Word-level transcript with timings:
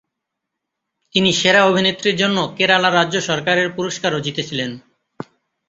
তিনি 1.15 1.29
সেরা 1.33 1.61
অভিনেত্রীর 1.65 2.15
জন্য 2.15 2.37
কেরালা 2.57 2.89
রাজ্য 2.91 3.15
সরকারের 3.21 3.67
পুরস্কারও 3.75 4.23
জিতেছিলেন। 4.25 4.71